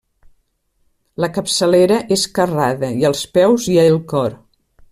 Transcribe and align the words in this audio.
La 1.25 1.29
capçalera 1.35 2.01
és 2.17 2.25
carrada 2.39 2.93
i 3.03 3.09
als 3.13 3.25
peus 3.39 3.73
hi 3.75 3.81
ha 3.83 3.89
el 3.95 4.05
cor. 4.15 4.39